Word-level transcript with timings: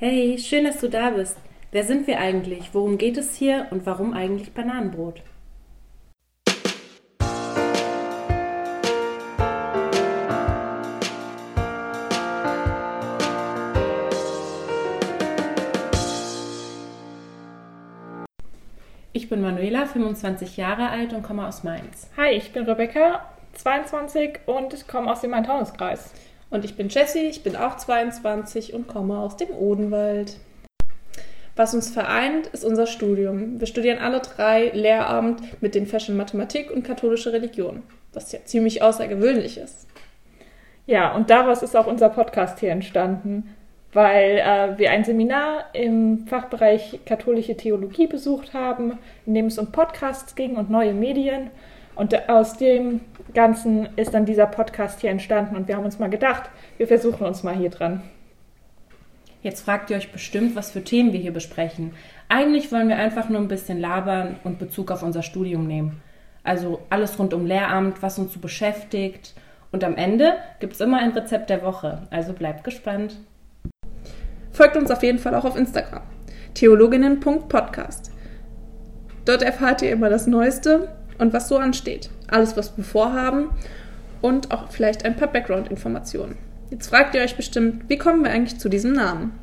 Hey, 0.00 0.38
schön, 0.38 0.62
dass 0.62 0.78
du 0.78 0.88
da 0.88 1.10
bist. 1.10 1.36
Wer 1.72 1.82
sind 1.82 2.06
wir 2.06 2.20
eigentlich? 2.20 2.72
Worum 2.72 2.98
geht 2.98 3.16
es 3.16 3.34
hier 3.34 3.66
und 3.72 3.84
warum 3.84 4.12
eigentlich 4.12 4.52
Bananenbrot? 4.52 5.24
Ich 19.12 19.28
bin 19.28 19.40
Manuela, 19.40 19.86
25 19.86 20.56
Jahre 20.56 20.90
alt 20.90 21.12
und 21.12 21.24
komme 21.24 21.44
aus 21.44 21.64
Mainz. 21.64 22.08
Hi, 22.16 22.30
ich 22.34 22.52
bin 22.52 22.66
Rebecca, 22.66 23.28
22 23.54 24.38
und 24.46 24.86
komme 24.86 25.10
aus 25.10 25.22
dem 25.22 25.32
Main-Taunus-Kreis. 25.32 26.12
Und 26.50 26.64
ich 26.64 26.76
bin 26.76 26.88
Jessie, 26.88 27.26
ich 27.26 27.42
bin 27.42 27.56
auch 27.56 27.76
22 27.76 28.72
und 28.72 28.88
komme 28.88 29.18
aus 29.18 29.36
dem 29.36 29.50
Odenwald. 29.50 30.36
Was 31.56 31.74
uns 31.74 31.90
vereint, 31.90 32.46
ist 32.48 32.64
unser 32.64 32.86
Studium. 32.86 33.58
Wir 33.58 33.66
studieren 33.66 33.98
alle 33.98 34.20
drei 34.20 34.68
Lehramt 34.68 35.60
mit 35.60 35.74
den 35.74 35.86
Fächern 35.86 36.16
Mathematik 36.16 36.70
und 36.70 36.84
katholische 36.84 37.32
Religion, 37.32 37.82
was 38.12 38.32
ja 38.32 38.38
ziemlich 38.44 38.80
außergewöhnlich 38.80 39.58
ist. 39.58 39.88
Ja, 40.86 41.14
und 41.14 41.30
daraus 41.30 41.62
ist 41.62 41.76
auch 41.76 41.86
unser 41.86 42.08
Podcast 42.08 42.60
hier 42.60 42.70
entstanden, 42.70 43.54
weil 43.92 44.38
äh, 44.38 44.78
wir 44.78 44.90
ein 44.90 45.04
Seminar 45.04 45.66
im 45.74 46.26
Fachbereich 46.28 47.00
katholische 47.04 47.56
Theologie 47.56 48.06
besucht 48.06 48.54
haben, 48.54 48.98
in 49.26 49.34
dem 49.34 49.46
es 49.46 49.58
um 49.58 49.72
Podcasts 49.72 50.34
ging 50.34 50.56
und 50.56 50.70
neue 50.70 50.94
Medien. 50.94 51.50
Und 51.98 52.28
aus 52.28 52.56
dem 52.56 53.00
Ganzen 53.34 53.88
ist 53.96 54.14
dann 54.14 54.24
dieser 54.24 54.46
Podcast 54.46 55.00
hier 55.00 55.10
entstanden 55.10 55.56
und 55.56 55.66
wir 55.66 55.76
haben 55.76 55.84
uns 55.84 55.98
mal 55.98 56.08
gedacht, 56.08 56.48
wir 56.76 56.86
versuchen 56.86 57.26
uns 57.26 57.42
mal 57.42 57.56
hier 57.56 57.70
dran. 57.70 58.02
Jetzt 59.42 59.62
fragt 59.62 59.90
ihr 59.90 59.96
euch 59.96 60.12
bestimmt, 60.12 60.54
was 60.54 60.70
für 60.70 60.84
Themen 60.84 61.12
wir 61.12 61.18
hier 61.18 61.32
besprechen. 61.32 61.94
Eigentlich 62.28 62.70
wollen 62.70 62.88
wir 62.88 62.98
einfach 62.98 63.28
nur 63.28 63.40
ein 63.40 63.48
bisschen 63.48 63.80
labern 63.80 64.36
und 64.44 64.60
Bezug 64.60 64.92
auf 64.92 65.02
unser 65.02 65.24
Studium 65.24 65.66
nehmen. 65.66 66.00
Also 66.44 66.82
alles 66.88 67.18
rund 67.18 67.34
um 67.34 67.46
Lehramt, 67.46 68.00
was 68.00 68.20
uns 68.20 68.32
so 68.32 68.38
beschäftigt. 68.38 69.34
Und 69.72 69.82
am 69.82 69.96
Ende 69.96 70.34
gibt 70.60 70.74
es 70.74 70.80
immer 70.80 71.00
ein 71.00 71.10
Rezept 71.10 71.50
der 71.50 71.64
Woche. 71.64 72.06
Also 72.10 72.32
bleibt 72.32 72.62
gespannt. 72.62 73.16
Folgt 74.52 74.76
uns 74.76 74.92
auf 74.92 75.02
jeden 75.02 75.18
Fall 75.18 75.34
auch 75.34 75.44
auf 75.44 75.56
Instagram. 75.56 76.02
Theologinnen.podcast. 76.54 78.12
Dort 79.24 79.42
erfahrt 79.42 79.82
ihr 79.82 79.90
immer 79.90 80.10
das 80.10 80.28
Neueste 80.28 80.90
und 81.18 81.32
was 81.32 81.48
so 81.48 81.58
ansteht. 81.58 82.10
Alles, 82.28 82.56
was 82.56 82.76
wir 82.76 82.84
vorhaben 82.84 83.50
und 84.20 84.50
auch 84.50 84.70
vielleicht 84.70 85.04
ein 85.04 85.16
paar 85.16 85.28
Background-Informationen. 85.28 86.36
Jetzt 86.70 86.88
fragt 86.88 87.14
ihr 87.14 87.22
euch 87.22 87.36
bestimmt, 87.36 87.88
wie 87.88 87.98
kommen 87.98 88.22
wir 88.22 88.30
eigentlich 88.30 88.58
zu 88.58 88.68
diesem 88.68 88.92
Namen? 88.92 89.38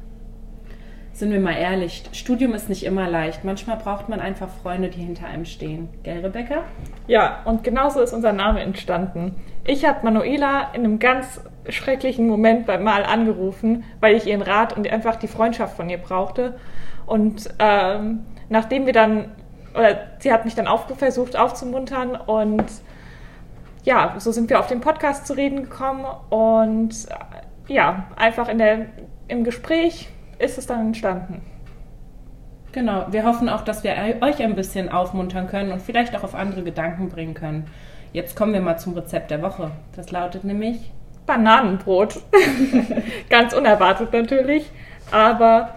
Sind 1.16 1.32
wir 1.32 1.40
mal 1.40 1.56
ehrlich, 1.56 2.04
Studium 2.12 2.54
ist 2.54 2.67
nicht 2.67 2.84
immer 2.84 3.09
leicht. 3.09 3.45
Manchmal 3.45 3.78
braucht 3.78 4.09
man 4.09 4.20
einfach 4.20 4.50
Freunde, 4.50 4.90
die 4.90 5.00
hinter 5.00 5.28
einem 5.28 5.45
stehen. 5.45 5.88
Gell, 6.04 6.20
Rebecca? 6.20 6.66
Ja, 7.08 7.42
und 7.45 7.64
genauso 7.64 8.02
ist 8.02 8.12
unser 8.12 8.34
Name 8.34 8.60
entstanden. 8.60 9.36
Ich 9.64 9.86
habe 9.86 10.04
Manuela 10.04 10.73
in 10.73 10.84
einem 10.84 11.00
ganz 11.00 11.39
schrecklichen 11.70 12.28
Moment 12.28 12.66
beim 12.66 12.84
Mal 12.84 13.04
angerufen, 13.04 13.86
weil 14.02 14.16
ich 14.16 14.28
ihren 14.28 14.42
Rat 14.42 14.76
und 14.76 14.92
einfach 14.92 15.16
die 15.16 15.30
Freundschaft 15.30 15.78
von 15.78 15.89
ihr 15.89 16.00
brauchte. 16.00 16.56
Und 17.06 17.50
ähm, 17.60 18.26
nachdem 18.50 18.86
wir 18.86 18.94
dann, 18.94 19.32
oder 19.76 19.98
sie 20.20 20.31
hat 20.31 20.45
mich 20.45 20.56
dann 20.56 20.68
auf, 20.68 20.86
versucht 20.98 21.36
aufzumuntern 21.36 22.16
und 22.16 22.66
ja, 23.84 24.16
so 24.17 24.32
sind 24.32 24.50
wir 24.50 24.59
auf 24.59 24.67
den 24.67 24.82
Podcast 24.82 25.28
zu 25.28 25.34
reden 25.34 25.64
gekommen 25.64 26.06
und 26.30 26.92
äh, 27.09 27.73
ja, 27.73 28.08
einfach 28.16 28.50
in 28.50 28.58
der, 28.58 28.88
im 29.28 29.44
Gespräch 29.44 30.09
ist 30.40 30.58
es 30.58 30.66
dann 30.67 30.88
entstanden. 30.88 31.42
Genau, 32.72 33.06
wir 33.09 33.23
hoffen 33.23 33.48
auch, 33.48 33.62
dass 33.62 33.84
wir 33.84 33.94
euch 34.22 34.42
ein 34.42 34.56
bisschen 34.56 34.90
aufmuntern 34.90 35.48
können 35.48 35.72
und 35.72 35.82
vielleicht 35.82 36.16
auch 36.16 36.23
auf 36.23 36.36
andere 36.36 36.62
Gedanken 36.64 37.08
bringen 37.08 37.34
können. 37.34 37.67
Jetzt 38.11 38.36
kommen 38.36 38.54
wir 38.54 38.61
mal 38.61 38.78
zum 38.78 38.94
Rezept 38.94 39.32
der 39.32 39.42
Woche. 39.42 39.72
Das 39.95 40.11
lautet 40.11 40.44
nämlich 40.44 40.92
Bananenbrot. 41.26 42.22
Ganz 43.30 43.54
unerwartet 43.54 44.11
natürlich. 44.14 44.70
Aber 45.11 45.76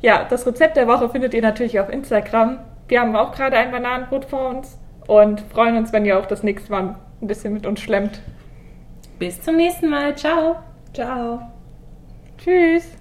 ja, 0.00 0.24
das 0.28 0.46
Rezept 0.46 0.76
der 0.76 0.86
Woche 0.86 1.08
findet 1.08 1.34
ihr 1.34 1.42
natürlich 1.42 1.80
auf 1.80 1.90
Instagram. 1.90 2.58
Wir 2.88 3.00
haben 3.00 3.14
auch 3.14 3.32
gerade 3.32 3.56
ein 3.56 3.70
Bananenbrot 3.70 4.24
vor 4.24 4.48
uns 4.48 4.78
und 5.06 5.40
freuen 5.40 5.76
uns, 5.76 5.92
wenn 5.92 6.04
ihr 6.04 6.18
auch 6.18 6.26
das 6.26 6.42
nächste 6.42 6.70
Mal 6.72 6.96
ein 7.20 7.26
bisschen 7.26 7.52
mit 7.52 7.66
uns 7.66 7.80
schlemmt. 7.80 8.20
Bis 9.18 9.40
zum 9.40 9.56
nächsten 9.56 9.88
Mal. 9.88 10.16
Ciao. 10.16 10.56
Ciao. 10.92 11.40
Tschüss. 12.38 12.97